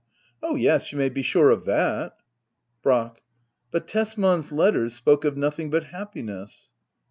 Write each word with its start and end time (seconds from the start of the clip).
Oh 0.41 0.55
yes, 0.55 0.91
you 0.91 0.97
may 0.97 1.09
be 1.09 1.21
sure 1.21 1.51
of 1.51 1.65
that! 1.65 2.17
Brack. 2.81 3.21
But 3.69 3.85
Tesman's 3.87 4.51
letters 4.51 4.95
spoke 4.95 5.23
of 5.25 5.37
nothing 5.37 5.69
but 5.69 5.83
hap 5.83 6.15
piness. 6.15 6.69